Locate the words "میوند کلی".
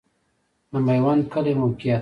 0.85-1.53